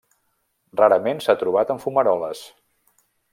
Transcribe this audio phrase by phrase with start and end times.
[0.79, 2.43] Rarament s'ha trobat en fumaroles.